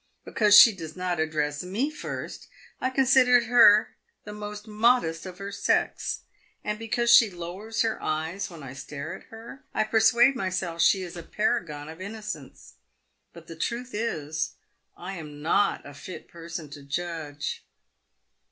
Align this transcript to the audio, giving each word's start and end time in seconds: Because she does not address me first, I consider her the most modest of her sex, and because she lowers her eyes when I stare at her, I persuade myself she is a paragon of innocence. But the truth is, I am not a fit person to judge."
Because 0.25 0.57
she 0.57 0.73
does 0.75 0.95
not 0.97 1.19
address 1.19 1.61
me 1.61 1.91
first, 1.91 2.47
I 2.79 2.89
consider 2.89 3.43
her 3.45 3.97
the 4.23 4.33
most 4.33 4.65
modest 4.67 5.27
of 5.27 5.37
her 5.37 5.51
sex, 5.51 6.21
and 6.63 6.79
because 6.79 7.11
she 7.13 7.29
lowers 7.29 7.83
her 7.83 8.01
eyes 8.01 8.49
when 8.49 8.63
I 8.63 8.73
stare 8.73 9.13
at 9.13 9.25
her, 9.25 9.63
I 9.75 9.83
persuade 9.83 10.35
myself 10.35 10.81
she 10.81 11.03
is 11.03 11.15
a 11.15 11.21
paragon 11.21 11.87
of 11.87 12.01
innocence. 12.01 12.77
But 13.31 13.45
the 13.45 13.55
truth 13.55 13.91
is, 13.93 14.53
I 14.97 15.17
am 15.17 15.43
not 15.43 15.85
a 15.85 15.93
fit 15.93 16.27
person 16.27 16.71
to 16.71 16.81
judge." 16.81 17.63